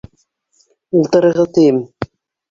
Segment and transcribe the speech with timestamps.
[1.01, 1.77] Ултырығыҙ, тием!